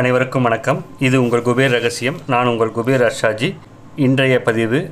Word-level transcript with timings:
அனைவருக்கும் 0.00 0.42
வணக்கம். 0.42 0.84
இது 0.98 1.22
உங்கள் 1.22 1.42
குபேர் 1.42 1.68
ரகசியம். 1.68 2.18
நான் 2.26 2.46
உங்கள் 2.46 2.70
குபேர் 2.70 3.10
அர்ஷாஜி. 3.10 3.56
இன்றைய 3.96 4.42
பதிவு 4.42 4.90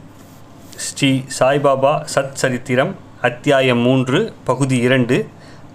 ஸ்ரீ 0.77 1.23
சாய்பாபா 1.39 2.05
சத் 2.15 2.33
சரித்திரம் 2.33 2.97
அத்தியாயம் 3.21 3.79
மூன்று 3.79 4.33
பகுதி 4.45 4.79
இரண்டு 4.79 5.29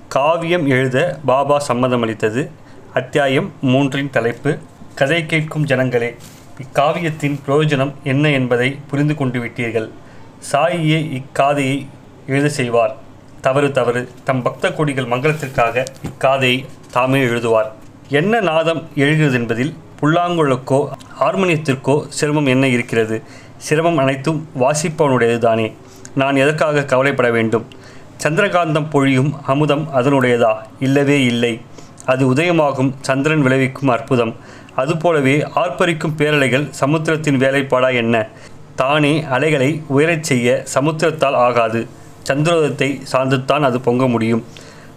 காவியம் 0.07 0.67
எழுத 0.67 1.19
பாபா 1.25 1.63
சம்மதமளித்தது 1.67 2.49
அத்தியாயம் 2.93 3.51
மூன்றின் 3.61 4.09
தலைப்பு 4.09 4.57
கதை 4.95 5.25
கேட்கும் 5.25 5.65
ஜனங்களே 5.65 6.15
இக்காவியத்தின் 6.59 7.39
பிரயோஜனம் 7.47 7.93
என்ன 8.03 8.29
என்பதை 8.29 8.79
புரிந்து 8.87 9.15
கொண்டு 9.15 9.39
விட்டீர்கள். 9.45 9.89
சாயியே 10.51 11.11
இக்காதையை 11.11 11.87
எழுத 12.27 12.49
செய்வார். 12.49 12.95
தவறு 13.41 13.71
தவறு 13.71 14.09
தம் 14.23 14.41
பக்த 14.41 14.73
கொடிகள் 14.73 15.05
மங்களத்திற்காக 15.05 15.85
இக்காதையை 16.03 16.65
தாமே 16.91 17.23
எழுதுவார். 17.23 17.81
என்ன 18.13 18.39
நாதம் 18.39 18.81
எழுகிறது 18.95 19.33
என்பதில் 19.33 19.73
புல்லாங்குழலுக்கோ 20.01 20.79
ஹார்மோனியத்திற்கோ 21.19 22.07
சிரமம் 22.07 22.45
என்ன 22.45 22.67
இருக்கிறது? 22.67 23.21
சிரமம் 23.57 23.97
அனைத்தும் 23.97 24.47
வாசிப்பவனுடையது 24.59 25.37
தானே 25.37 25.75
நான் 26.15 26.35
எதற்காக 26.35 26.83
கவலைப்பட 26.83 27.31
வேண்டும்? 27.31 27.65
சந்திரகாந்தம் 28.23 28.89
பொழியும் 28.89 29.31
அமுதம் 29.43 29.87
அதனுடையதா? 29.95 30.53
இல்லவே 30.79 31.23
இல்லை. 31.23 31.61
அது 32.05 32.33
உதயமாகும் 32.33 32.93
சந்திரன் 33.01 33.41
விளைவிக்கும் 33.41 33.89
அற்புதம். 33.89 34.35
அதுபோலவே 34.75 35.47
ஆர்ப்பரிக்கும் 35.55 36.15
பேரலைகள் 36.17 36.69
சமுத்திரத்தின் 36.69 37.39
வேலைப்பாடா 37.39 37.93
என்ன? 37.93 38.27
தானே 38.75 39.23
அலைகளை 39.23 39.81
உயரச் 39.87 40.23
செய்ய 40.23 40.63
சமுத்திரத்தால் 40.73 41.39
ஆகாது. 41.47 41.87
சந்திரோதத்தை 42.29 43.01
சார்ந்துத்தான் 43.11 43.59
அது 43.59 43.81
பொங்க 43.81 44.07
முடியும். 44.07 44.45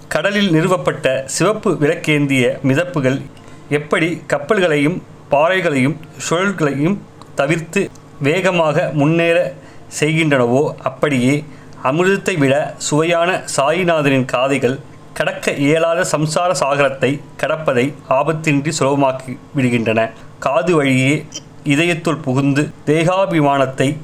கடலில் 0.08 0.50
நிறுவப்பட்ட 0.50 1.24
சிவப்பு 1.26 1.76
விளக்கேந்திய 1.80 2.58
மிதப்புகள் 2.62 3.20
எப்படி 3.68 4.22
கப்பல்களையும் 4.28 5.02
பாறைகளையும் 5.30 5.96
சுழல்களையும் 6.30 6.98
தவிர்த்து 7.34 7.90
வேகமாக 8.22 8.90
முன்னேற 8.92 9.54
செய்கின்றனவோ 10.00 10.74
அப்படியே 10.82 11.44
அமிர்தத்தை 11.82 12.38
விட 12.38 12.74
சுவையான 12.78 13.44
சாயிநாதனின் 13.56 14.24
காதைகள் 14.24 14.80
கடக்க 15.14 15.52
இயலாத 15.52 16.06
சம்சார 16.12 16.52
சாகரத்தை 16.52 17.20
கடப்பதை 17.42 17.94
ஆபத்தின்றி 18.08 18.72
சுலபமாக்கி 18.78 19.38
விடுகின்றன. 19.56 20.10
காது 20.38 20.76
வழியே 20.76 21.26
இதயத்துள் 21.64 22.22
புகுந்து 22.22 22.72
தேகாபிமானத்தை 22.86 23.96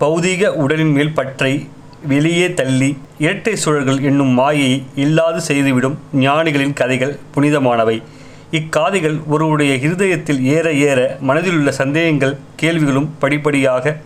பௌதீக 0.00 0.48
உடலின் 0.48 0.92
மேல் 0.92 1.14
பற்றை 1.14 1.68
வெளியே 2.06 2.54
தள்ளி 2.54 2.98
இரட்டை 3.18 3.56
சுழல்கள் 3.64 4.00
என்னும் 4.02 4.28
மாயை 4.28 4.82
இல்லாது 4.94 5.40
செய்துவிடும் 5.40 5.98
ஞானிகளின் 6.14 6.72
கதைகள் 6.72 7.18
புனிதமானவை. 7.34 8.02
இக்காதைகள் 8.50 9.18
ஒருவருடைய 9.26 9.74
இருதயத்தில் 9.74 10.44
ஏற 10.44 10.72
ஏற 10.72 11.18
மனதிலுள்ள 11.28 11.68
சந்தேகங்கள் 11.68 12.38
கேள்விகளும் 12.56 13.14
படிப்படியாக 13.18 14.00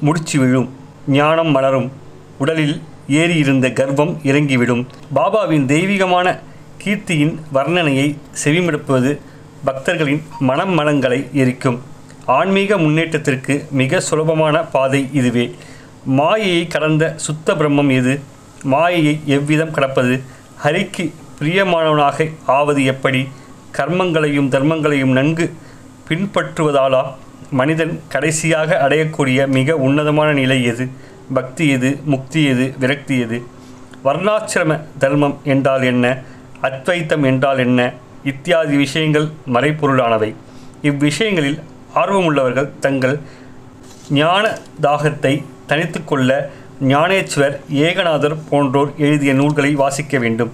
முடிச்சு 0.00 0.38
விழும். 0.38 0.70
ஞானம் 1.06 1.48
மலரும். 1.48 1.92
உடலில் 2.38 2.82
ஏறியிருந்த 3.08 3.72
கர்வம் 3.72 4.18
இறங்கிவிடும். 4.22 4.86
பாபாவின் 5.14 5.64
தெய்வீகமான 5.64 6.40
கீர்த்தியின் 6.84 7.40
வர்ணனையை 7.54 8.16
செவிமடுப்பது 8.44 9.18
பக்தர்களின் 9.64 10.22
மனம் 10.38 10.74
மனங்களை 10.74 11.28
எரிக்கும். 11.32 11.80
ஆன்மீக 12.26 12.78
முன்னேற்றத்திற்கு 12.78 13.66
மிக 13.70 14.00
சுலபமான 14.00 14.60
பாதை 14.60 15.08
இதுவே. 15.12 15.54
மாயையை 16.06 16.66
கடந்த 16.66 17.12
சுத்த 17.16 17.54
பிரம்மம் 17.54 17.92
எது? 17.92 18.20
மாயையை 18.62 19.20
எவ்விதம் 19.26 19.70
கடப்பது? 19.70 20.22
ஹரிக்கு 20.64 21.12
பிரியமானவனாக 21.40 22.30
ஆவது 22.46 22.84
எப்படி? 22.84 23.28
கர்மங்களையும் 23.76 24.48
தர்மங்களையும் 24.48 25.12
நன்கு 25.12 25.52
பின்பற்றுவதாலா? 26.08 27.14
மனிதன் 27.50 28.00
கடைசியாக 28.08 28.86
அடையக்கூடிய 28.88 29.46
மிக 29.46 29.76
உன்னதமான 29.76 30.32
நிலை 30.32 30.64
எது? 30.64 30.88
பக்தி 31.34 31.68
எது? 31.68 32.00
முக்தி 32.04 32.44
எது? 32.44 32.74
விரக்தி 32.78 33.18
எது? 33.18 33.46
வர்ணாசிரம 34.04 34.80
தர்மம் 34.98 35.38
என்றால் 35.44 35.82
என்ன? 35.82 36.22
அத்வைத்தம் 36.62 37.24
என்றால் 37.24 37.58
என்ன? 37.58 37.92
இத்தியாதி 38.24 38.76
விஷயங்கள் 38.76 39.28
மறைப்பொருளானவை 39.52 40.34
இவ்விஷயங்களில் 40.82 41.60
ஆர்வமுள்ளவர்கள் 41.94 42.78
தங்கள் 42.80 43.20
ஞான 44.10 44.58
தாகத்தை 44.80 45.44
தனித்து 45.72 46.00
கொள்ள 46.04 46.30
ஞானேஸ்வர் 46.92 47.54
ஏகநாதர் 47.86 48.34
போன்றோர் 48.48 48.90
எழுதிய 49.06 49.32
நூல்களை 49.40 49.72
வாசிக்க 49.82 50.18
வேண்டும். 50.24 50.50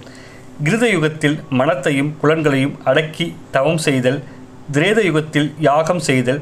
கிருத 0.65 0.85
யுகத்தில் 0.93 1.37
மனத்தையும் 1.59 2.11
புலன்களையும் 2.21 2.75
அடக்கி 2.89 3.25
தவம் 3.55 3.81
செய்தல் 3.85 4.19
திரேத 4.75 4.99
யுகத்தில் 5.07 5.49
யாகம் 5.67 6.01
செய்தல் 6.07 6.41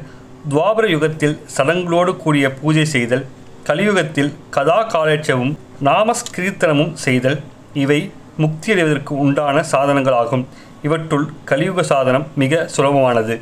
துவாபர 0.50 0.86
யுகத்தில் 0.94 1.36
சடங்களோடு 1.56 2.12
கூடிய 2.22 2.46
பூஜை 2.60 2.84
செய்தல் 2.94 3.24
கலியுகத்தில் 3.68 4.30
கதா 4.56 4.78
காலேட்சமும் 4.94 5.54
நாமஸ்கீர்த்தனமும் 5.88 6.92
செய்தல் 7.04 7.38
இவை 7.84 8.00
முக்தியடைவதற்கு 8.42 9.14
உண்டான 9.24 9.64
சாதனங்களாகும். 9.72 10.44
இவற்றுள் 10.86 11.26
கலியுக 11.50 11.82
சாதனம் 11.92 12.26
மிக 12.42 12.62
சுலபமானது. 12.76 13.36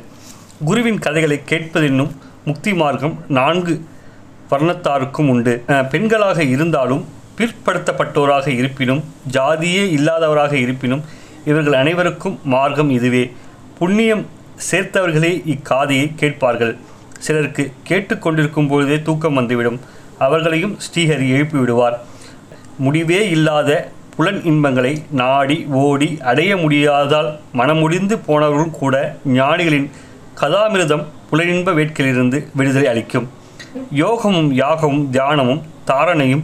குருவின் 0.65 0.99
கதைகளை 1.05 1.39
கேட்பதென்னும் 1.51 2.11
முக்தி 2.45 2.73
மார்க்கம் 2.73 3.15
நான்கு 3.37 3.75
வர்ணத்தாருக்கும் 4.51 5.29
உண்டு. 5.33 5.53
பெண்களாக 5.91 6.39
இருந்தாலும் 6.55 7.03
பிற்படுத்தப்பட்டோராக 7.37 8.47
இருப்பினும் 8.59 9.01
ஜாதியே 9.31 9.83
இல்லாதவராக 9.97 10.53
இருப்பினும் 10.65 11.03
இவர்கள் 11.45 11.79
அனைவருக்கும் 11.81 12.39
மார்க்கம் 12.43 12.89
இதுவே. 12.89 13.23
புண்ணியம் 13.79 14.23
சேர்த்தவர்களே 14.69 15.33
இக்காதையை 15.53 16.07
கேட்பார்கள். 16.15 16.73
சிலருக்கு 17.25 17.63
கேட்டுக்கொண்டிருக்கும் 17.89 18.69
பொழுதே 18.69 18.97
தூக்கம் 19.01 19.33
வந்துவிடும். 19.33 19.79
அவர்களையும் 20.25 20.77
ஸ்ரீஹரி 20.85 21.27
எழுப்பி 21.35 21.57
விடுவார் 21.57 21.97
முடிவே 22.85 23.19
இல்லாத 23.29 23.71
புலன் 24.15 24.41
இன்பங்களை 24.43 24.91
நாடி 25.21 25.57
ஓடி 25.81 26.09
அடைய 26.31 26.51
முடியாதால் 26.55 27.29
மனமுடிந்து 27.53 28.15
போனவர்களும் 28.27 28.77
கூட 28.81 28.95
ஞானிகளின் 29.33 29.87
கதாமிருதம் 30.41 31.03
புலனின்ப 31.31 31.73
வேட்கையிலிருந்து 31.79 32.39
விடுதலை 32.53 32.87
அளிக்கும். 32.93 33.27
யோகமும் 33.91 34.53
யாகமும் 34.53 35.09
தியானமும் 35.13 35.61
தாரணையும் 35.87 36.43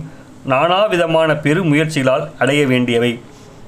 நானாவிதமான 0.50 1.42
பெரு 1.42 1.64
முயற்சிகளால் 1.64 2.32
அடைய 2.40 2.68
வேண்டியவை. 2.68 3.20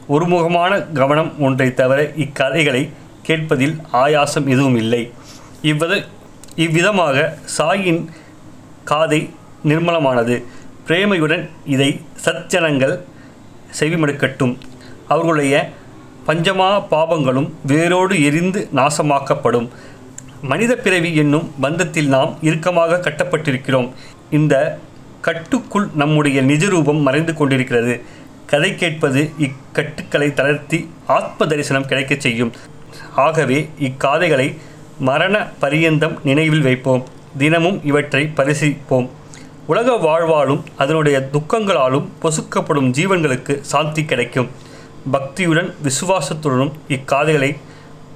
ஒருமுகமான 0.10 0.92
கவனம் 0.94 1.40
ஒன்றை 1.40 1.74
தவிர 1.74 2.12
இக்கதைகளை 2.16 2.90
கேட்பதில் 3.24 3.82
ஆயாசம் 3.94 4.46
எதுவும் 4.46 4.76
இல்லை 4.76 5.12
இவ்வித 5.62 6.04
இவ்விதமாக 6.56 7.38
சாயின் 7.58 8.10
காதை 8.84 9.30
நிர்மலமானது. 9.68 10.44
பிரேமையுடன் 10.88 11.50
இதை 11.66 12.02
சத்ஜனங்கள் 12.26 13.00
செவிமடுக்கட்டும். 13.80 14.58
அவர்களுடைய 15.08 15.70
பஞ்சமா 16.28 16.70
பாபங்களும் 16.92 17.50
வேரோடு 17.68 18.24
எரிந்து 18.24 18.70
நாசமாக்கப்படும். 18.76 19.68
மனித 20.42 20.76
பிறவி 20.76 21.16
என்னும் 21.16 21.54
பந்தத்தில் 21.62 22.06
நாம் 22.06 22.38
இறுக்கமாக 22.42 22.98
கட்டப்பட்டிருக்கிறோம். 22.98 23.92
இந்த 24.30 24.80
கட்டுக்குள் 25.22 25.88
நம்முடைய 25.94 26.44
நிஜரூபம் 26.44 27.02
மறைந்து 27.02 27.34
கொண்டிருக்கிறது. 27.34 28.02
கதை 28.46 28.76
கேட்பது 28.76 29.32
இக்கட்டுக்களை 29.40 30.34
தளர்த்தி 30.34 30.90
ஆத்ம 31.08 31.46
தரிசனம் 31.46 31.86
கிடைக்கச் 31.86 32.22
செய்யும். 32.22 32.52
ஆகவே 33.16 33.70
இக்காதைகளை 33.80 34.58
மரண 35.00 35.48
பரியந்தம் 35.60 36.20
நினைவில் 36.24 36.62
வைப்போம். 36.62 37.06
தினமும் 37.38 37.82
இவற்றை 37.84 38.32
பரிசீலிப்போம். 38.38 39.10
உலக 39.66 39.92
வாழ்வாலும் 39.92 40.64
அதனுடைய 40.76 41.30
துக்கங்களாலும் 41.34 42.08
பொசுக்கப்படும் 42.22 42.92
ஜீவன்களுக்கு 42.92 43.62
சாந்தி 43.62 44.06
கிடைக்கும். 44.06 44.50
பக்தியுடன் 45.14 45.74
விசுவாசத்துடனும் 45.84 46.72
இக்காதைகளை 46.88 47.56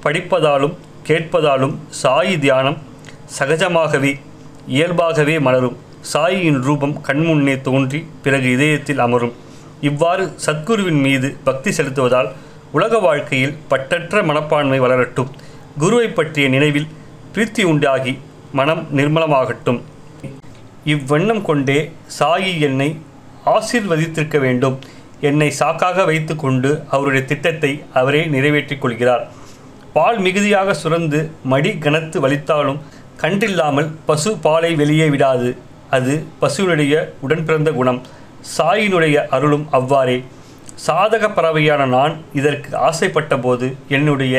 படிப்பதாலும் 0.04 0.76
கேட்பதாலும் 1.08 1.76
சாயி 2.04 2.40
தியானம் 2.40 2.78
சகஜமாகவே 3.40 4.20
இயல்பாகவே 4.68 5.40
மலரும். 5.40 5.78
சாயியின் 6.14 6.62
ரூபம் 6.62 7.02
கண்முன்னே 7.08 7.62
தோன்றி 7.62 8.08
பிறகு 8.24 8.52
இதயத்தில் 8.52 9.00
அமரும். 9.00 9.34
இவ்வாறு 9.82 10.36
சத்குருவின் 10.46 11.02
மீது 11.02 11.38
பக்தி 11.44 11.72
செலுத்துவதால் 11.72 12.30
உலக 12.72 13.00
வாழ்க்கையில் 13.00 13.58
பட்டற்ற 13.68 14.24
மனப்பான்மை 14.24 14.80
வளரட்டும். 14.80 15.30
குருவை 15.78 16.08
பற்றிய 16.08 16.50
நினைவில் 16.50 16.88
பிரீத்தி 17.34 17.64
உண்டாகி 17.64 18.20
மனம் 18.52 18.88
நிர்மலமாகட்டும். 18.96 19.80
இவ்வெண்ணம் 20.86 21.42
கொண்டே 21.42 21.92
சாயி 22.20 22.60
என்னை 22.60 23.00
ஆசிர்வதித்திருக்க 23.46 24.40
வேண்டும். 24.40 24.80
என்னை 25.22 25.54
சாக்காக 25.60 26.06
வைத்துக்கொண்டு 26.06 26.84
அவருடைய 26.90 27.26
திட்டத்தை 27.26 27.84
அவரே 27.94 28.26
நிறைவேற்றிக் 28.26 28.82
கொள்கிறார். 28.82 29.28
பால் 29.94 30.18
மிகுதியாக 30.18 30.76
சுரந்து 30.82 31.20
மடி 31.44 31.72
கனத்து 31.84 32.18
வலித்தாலும் 32.26 32.80
கன்றில்லாமல் 33.22 33.90
பசு 34.06 34.38
பாலை 34.38 34.76
வெளியே 34.76 35.08
விடாது. 35.10 35.50
அது 35.90 36.14
பசுவினுடைய 36.42 36.94
உடன்பிறந்த 37.20 37.72
குணம். 37.72 38.02
சாயினுடைய 38.58 39.28
அருளும் 39.36 39.66
அவ்வாறே. 39.72 40.18
சாதக 40.88 41.24
பறவையான 41.30 41.86
நான் 41.86 42.14
இதற்கு 42.34 42.78
ஆசைப்பட்ட 42.78 43.38
போது 43.38 43.76
என்னுடைய 43.90 44.36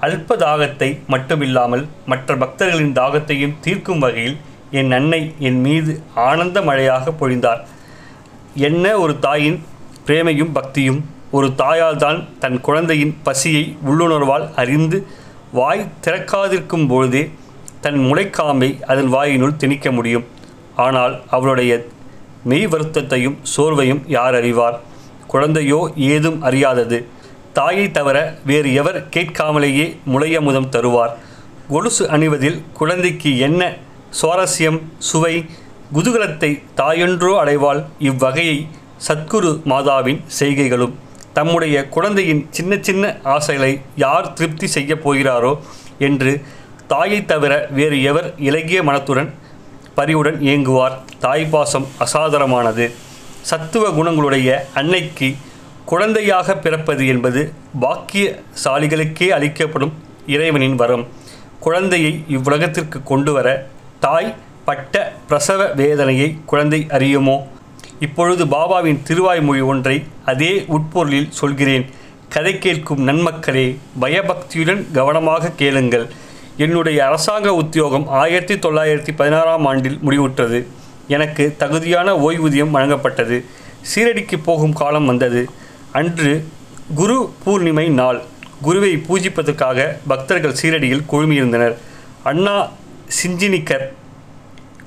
அல்ப 0.00 0.36
தாகத்தை 0.36 0.88
மட்டுமில்லாமல் 1.08 1.84
மற்ற 2.06 2.34
பக்தர்களின் 2.34 2.96
தாகத்தையும் 3.00 3.54
தீர்க்கும் 3.60 3.98
வகையில் 3.98 4.36
என் 4.70 4.92
அன்னை 4.92 5.34
என் 5.38 5.60
மீது 5.60 5.92
ஆனந்த 6.14 6.58
மழையாக 6.62 7.14
பொழிந்தார். 7.20 7.62
என்ன 8.54 8.98
ஒரு 8.98 9.18
தாயின் 9.18 9.58
பிரேமையும் 10.06 10.52
பக்தியும் 10.52 11.00
ஒரு 11.36 11.48
தாயால் 11.60 12.00
தான் 12.04 12.18
தன் 12.42 12.58
குழந்தையின் 12.60 13.14
பசியை 13.26 13.62
உள்ளுணர்வால் 13.88 14.46
அறிந்து 14.62 14.98
வாய் 15.58 15.88
திறக்காதிருக்கும் 16.04 16.86
பொழுதே 16.92 17.22
தன் 17.84 17.98
முளைக்காம்பை 18.08 18.68
அதன் 18.92 19.10
வாயினுள் 19.14 19.56
திணிக்க 19.56 19.86
முடியும். 19.92 20.26
ஆனால் 20.84 21.14
அவளுடைய 21.36 21.72
மெய் 22.50 22.66
வருத்தத்தையும் 22.66 23.36
சோர்வையும் 23.54 24.02
யார் 24.06 24.34
அறிவார்? 24.34 24.76
குழந்தையோ 25.32 25.80
ஏதும் 26.12 26.38
அறியாதது. 26.42 26.98
தாயை 27.52 27.86
தவிர 27.90 28.16
வேறு 28.50 28.70
எவர் 28.74 28.98
கேட்காமலேயே 29.16 29.86
முளையமுதம் 30.12 30.72
தருவார். 30.76 31.12
கொலுசு 31.68 32.04
அணிவதில் 32.10 32.58
குழந்தைக்கு 32.72 33.30
என்ன 33.38 33.62
சுவாரஸ்யம் 34.20 34.80
சுவை? 35.10 35.34
குதூகலத்தை 35.94 36.50
தாயொன்றோ 36.76 37.32
அடைவாள் 37.42 37.80
இவ்வகையை 38.10 38.58
சத்குரு 39.06 39.52
மாதாவின் 39.72 40.20
செய்கைகளும். 40.40 40.94
தம்முடைய 41.34 41.88
குழந்தையின் 41.88 42.46
சின்ன 42.50 42.76
சின்ன 42.80 43.16
ஆசைகளை 43.22 43.80
யார் 43.96 44.32
திருப்தி 44.32 44.66
செய்யப் 44.66 45.02
போகிறாரோ 45.04 45.52
என்று 45.98 46.42
தாயை 46.86 47.24
தவிர 47.24 47.66
வேறு 47.70 48.02
எவர் 48.02 48.34
இலகிய 48.38 48.82
மனத்துடன் 48.82 49.34
பரிவுடன் 49.94 50.38
இயங்குவார். 50.40 50.96
தாய்ப்பாசம் 51.20 51.86
அசாதாரணமானது 51.98 52.86
சத்துவ 53.40 53.88
குணங்களுடைய 53.90 54.58
அன்னைக்கு 54.74 55.36
குழந்தையாக 55.84 56.56
பிறப்பது 56.56 57.06
என்பது 57.06 57.52
பாக்கியசாலிகளுக்கே 57.80 59.28
அளிக்கப்படும் 59.28 59.92
இறைவனின் 60.26 60.74
வரம். 60.74 61.06
குழந்தையை 61.60 62.24
இவ்வுலகத்திற்கு 62.28 63.02
கொண்டு 63.02 63.32
வர 63.32 63.48
தாய் 64.00 64.34
பட்ட 64.64 65.12
பிரசவ 65.28 65.66
வேதனையை 65.66 66.36
குழந்தை 66.46 66.86
அறியுமோ? 66.90 67.36
இப்பொழுது 68.04 68.44
பாபாவின் 68.46 69.02
திருவாய்மொழி 69.08 69.62
ஒன்றை 69.72 69.96
அதே 70.24 70.52
உட்பொருளில் 70.68 71.34
சொல்கிறேன். 71.40 71.84
கதை 72.34 72.52
கேட்கும் 72.58 73.02
நன்மக்களே 73.08 73.66
பயபக்தியுடன் 74.00 74.82
கவனமாக 74.92 75.52
கேளுங்கள். 75.60 76.06
என்னுடைய 76.56 76.98
அரசாங்க 77.06 77.54
உத்தியோகம் 77.54 78.06
ஆயிரத்தி 78.22 78.54
தொள்ளாயிரத்தி 78.54 79.12
பதினாறாம் 79.16 79.66
ஆண்டில் 79.66 79.98
முடிவுற்றது. 80.06 80.58
எனக்கு 81.08 81.54
தகுதியான 81.58 82.14
ஓய்வூதியம் 82.26 82.74
வழங்கப்பட்டது. 82.76 83.38
சீரடிக்கு 83.90 84.36
போகும் 84.44 84.78
காலம் 84.82 85.06
வந்தது. 85.06 85.42
அன்று 85.92 86.30
குரு 86.94 87.18
பூர்ணிமை 87.44 87.86
நாள். 88.00 88.20
குருவை 88.62 88.92
பூஜிப்பதற்காக 89.08 89.88
பக்தர்கள் 90.06 90.58
சீரடியில் 90.62 91.06
குழுமியிருந்தனர். 91.12 91.76
அண்ணா 92.22 92.56
சிஞ்சினிக்கர் 93.18 93.86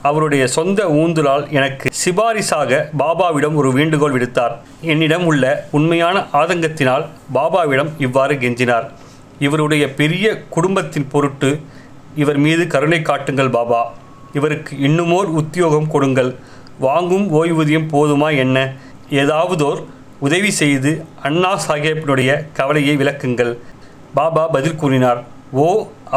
அவருடைய 0.01 0.43
சொந்த 0.47 0.79
ஊந்துலால் 0.85 1.45
எனக்கு 1.49 1.89
சிபாரிசாக 1.99 2.79
பாபாவிடம் 3.01 3.55
ஒரு 3.59 3.69
வேண்டுகோள் 3.77 4.15
விடுத்தார். 4.15 4.55
என்னிடம் 4.91 5.25
உள்ள 5.29 5.43
உண்மையான 5.77 6.17
ஆதங்கத்தினால் 6.39 7.05
பாபாவிடம் 7.37 7.89
இவ்வாறு 8.05 8.33
கெஞ்சினார். 8.41 8.85
இவருடைய 9.39 9.83
பெரிய 9.99 10.25
குடும்பத்தின் 10.55 11.07
பொருட்டு 11.13 11.49
இவர் 12.15 12.39
மீது 12.45 12.63
கருணை 12.73 13.01
காட்டுங்கள் 13.01 13.55
பாபா. 13.57 13.81
இவருக்கு 14.33 14.73
இன்னுமோர் 14.87 15.29
உத்தியோகம் 15.41 15.89
கொடுங்கள். 15.93 16.31
வாங்கும் 16.87 17.27
ஓய்வூதியம் 17.39 17.89
போதுமா 17.95 18.29
என்ன? 18.43 18.57
ஏதாவதோர் 19.21 19.81
உதவி 20.19 20.51
செய்து 20.61 20.91
அண்ணா 21.27 21.51
சாஹேப்பினுடைய 21.67 22.31
கவலையை 22.53 22.95
விளக்குங்கள். 22.97 23.53
பாபா 24.13 24.43
பதில் 24.55 24.79
கூறினார் 24.81 25.21
ஓ 25.51 25.67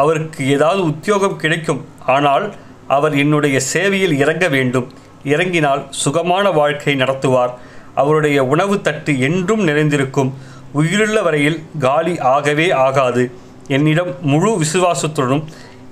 அவருக்கு 0.01 0.41
ஏதாவது 0.55 0.81
உத்தியோகம் 0.91 1.39
கிடைக்கும். 1.43 1.85
ஆனால் 2.15 2.45
அவர் 2.87 3.13
என்னுடைய 3.23 3.57
சேவையில் 3.73 4.19
இறங்க 4.23 4.45
வேண்டும். 4.57 4.87
இறங்கினால் 5.23 5.87
சுகமான 5.89 6.51
வாழ்க்கை 6.51 6.95
நடத்துவார். 6.95 7.53
அவருடைய 7.95 8.45
உணவு 8.45 8.81
தட்டு 8.81 9.19
என்றும் 9.19 9.63
நிறைந்திருக்கும். 9.63 10.33
உயிருள்ள 10.71 11.21
வரையில் 11.21 11.63
காலி 11.79 12.19
ஆகவே 12.19 12.71
ஆகாது. 12.71 13.31
என்னிடம் 13.67 14.15
முழு 14.21 14.61
விசுவாசத்துடனும் 14.61 15.43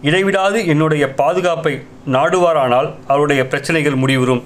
இடைவிடாது 0.02 0.66
என்னுடைய 0.66 1.14
பாதுகாப்பை 1.14 1.74
நாடுவாரானால் 2.12 2.94
அவருடைய 3.08 3.48
பிரச்சனைகள் 3.48 3.96
முடிவுறும். 3.96 4.44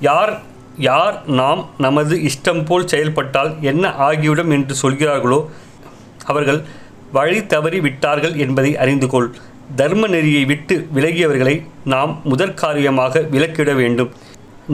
யார் 0.00 0.38
யார் 0.76 1.16
நாம் 1.26 1.68
நமது 1.78 2.16
இஷ்டம் 2.16 2.64
போல் 2.64 2.86
செயல்பட்டால் 2.86 3.54
என்ன 3.60 3.88
ஆகிவிடும் 3.88 4.50
என்று 4.50 4.74
சொல்கிறார்களோ 4.82 5.50
அவர்கள் 6.24 6.64
வழி 7.12 7.46
தவறி 7.46 7.80
விட்டார்கள் 7.80 8.34
என்பதை 8.34 8.76
அறிந்து 8.76 9.08
கொள். 9.08 9.34
தர்ம 9.76 10.06
நெறியை 10.06 10.44
விட்டு 10.44 10.88
விலகியவர்களை 10.94 11.62
நாம் 11.84 12.20
முதற்காரியமாக 12.24 13.22
விலக்கிட 13.30 13.74
வேண்டும். 13.74 14.10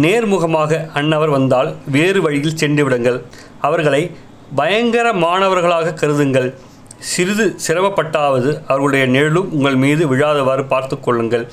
நேர்முகமாக 0.03 0.81
அன்னவர் 0.95 1.29
வந்தால் 1.29 1.75
வேறு 1.87 2.23
வழியில் 2.23 2.57
சென்று 2.57 2.85
விடுங்கள். 2.85 3.23
அவர்களை 3.61 4.11
பயங்கரமானவர்களாக 4.57 5.95
கருதுங்கள். 6.01 6.55
சிறிது 6.99 7.57
சிரமப்பட்டாவது 7.67 8.51
அவர்களுடைய 8.67 9.07
நிழலும் 9.07 9.53
உங்கள் 9.53 9.75
மீது 9.75 10.15
விழாதவாறு 10.15 10.65
பார்த்து 10.65 11.01
கொள்ளுங்கள். 11.01 11.47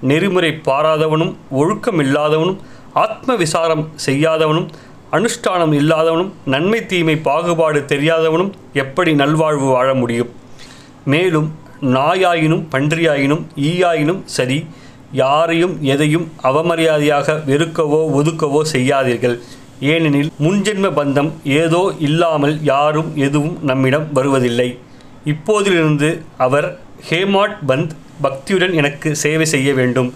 நெறிமுறை 0.00 0.50
பாராதவனும் 0.64 1.36
ஒழுக்கம் 1.50 2.00
இல்லாதவனும் 2.00 2.58
ஆத்ம 2.92 3.36
விசாரம் 3.36 3.88
செய்யாதவனும் 4.06 4.68
அனுஷ்டானம் 5.12 5.72
இல்லாதவனும் 5.80 6.32
நன்மை 6.44 6.86
தீமை 6.86 7.16
பாகுபாடு 7.16 7.80
தெரியாதவனும் 7.84 8.52
எப்படி 8.72 9.14
நல்வாழ்வு 9.14 9.66
வாழ 9.66 9.94
முடியும்? 9.94 10.30
மேலும் 11.04 11.48
நாயாயினும் 11.82 12.64
பன்றியாயினும் 12.70 13.44
ஈயாயினும் 13.56 14.20
சரி 14.24 14.66
யாரையும் 15.12 15.82
எதையும் 15.82 16.32
அவமரியாதையாக 16.42 17.36
வெறுக்கவோ 17.46 18.00
ஒதுக்கவோ 18.18 18.60
செய்யாதீர்கள். 18.72 19.38
ஏனெனில் 19.80 20.30
முன்ஜென்ம 20.40 20.86
பந்தம் 20.98 21.30
ஏதோ 21.44 21.92
இல்லாமல் 21.98 22.62
யாரும் 22.62 23.16
எதுவும் 23.16 23.58
நம்மிடம் 23.62 24.12
வருவதில்லை. 24.12 24.78
இப்போதிலிருந்து 25.24 26.20
அவர் 26.36 26.78
ஹேமாட் 27.10 27.56
பந்த் 27.66 27.94
பக்தியுடன் 28.22 28.72
எனக்கு 28.72 29.16
சேவை 29.16 29.46
செய்ய 29.46 29.72
வேண்டும். 29.74 30.14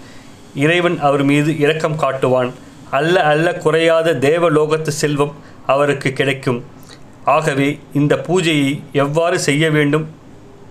இறைவன் 0.55 0.99
அவர் 1.01 1.25
மீது 1.25 1.59
இரக்கம் 1.59 1.99
காட்டுவான். 1.99 2.51
அல்ல 2.91 3.23
அல்ல 3.23 3.53
குறையாத 3.53 4.15
தேவலோகத்து 4.15 4.93
செல்வம் 5.03 5.33
அவருக்கு 5.67 6.13
கிடைக்கும். 6.13 6.65
ஆகவே 7.25 7.79
இந்த 7.93 8.15
பூஜையை 8.27 8.83
எவ்வாறு 8.93 9.39
செய்ய 9.39 9.71
வேண்டும் 9.71 10.07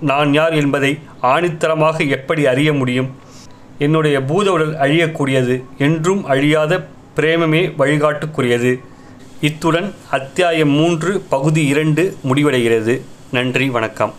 நான் 0.01 0.33
யார் 0.33 0.53
என்பதை 0.53 1.00
ஆணித்தரமாக 1.21 2.09
எப்படி 2.09 2.45
அறிய 2.45 2.74
முடியும்? 2.74 3.09
என்னுடைய 3.77 4.22
பூத 4.22 4.51
உடல் 4.51 4.74
அழியக்கூடியது 4.74 5.63
என்றும் 5.77 6.25
அழியாத 6.25 6.88
பிரேமமே 7.15 7.74
வழிகாட்டுக்குரியது. 7.77 8.79
இத்துடன் 9.41 9.93
அத்தியாயம் 10.12 10.70
மூன்று 10.70 11.22
பகுதி 11.29 11.65
இரண்டு 11.65 12.15
முடிவடைகிறது. 12.29 13.01
நன்றி 13.31 13.70
வணக்கம். 13.70 14.13